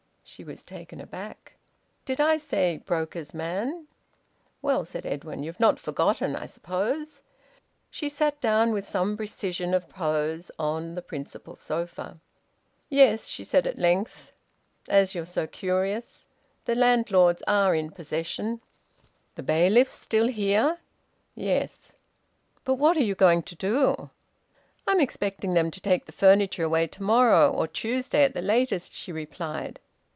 She 0.23 0.45
was 0.45 0.63
taken 0.63 1.01
aback. 1.01 1.55
"Did 2.05 2.21
I 2.21 2.37
say 2.37 2.81
`broker's 2.85 3.33
man'?" 3.33 3.87
"Well," 4.61 4.85
said 4.85 5.05
Edwin, 5.05 5.43
"you've 5.43 5.59
not 5.59 5.77
forgotten, 5.77 6.37
I 6.37 6.45
suppose." 6.45 7.21
She 7.89 8.07
sat 8.07 8.39
down, 8.39 8.71
with 8.71 8.85
some 8.87 9.17
precision 9.17 9.73
of 9.73 9.89
pose, 9.89 10.49
on 10.57 10.95
the 10.95 11.01
principal 11.01 11.57
sofa. 11.57 12.21
"Yes," 12.87 13.27
she 13.27 13.43
said 13.43 13.67
at 13.67 13.77
length. 13.77 14.31
"As 14.87 15.13
you're 15.13 15.25
so 15.25 15.47
curious. 15.47 16.29
The 16.63 16.75
landlords 16.75 17.43
are 17.45 17.75
in 17.75 17.91
possession." 17.91 18.61
"The 19.35 19.43
bailiffs 19.43 19.91
still 19.91 20.29
here?" 20.29 20.77
"Yes." 21.35 21.91
"But 22.63 22.75
what 22.75 22.95
are 22.95 23.03
you 23.03 23.15
going 23.15 23.43
to 23.43 23.55
do?" 23.55 24.09
"I'm 24.87 25.01
expecting 25.01 25.51
them 25.51 25.71
to 25.71 25.81
take 25.81 26.05
the 26.05 26.13
furniture 26.13 26.63
away 26.63 26.87
to 26.87 27.03
morrow, 27.03 27.51
or 27.51 27.67
Tuesday 27.67 28.23
at 28.23 28.33
the 28.33 28.41
latest," 28.41 28.93
she 28.93 29.11
replied. 29.11 29.81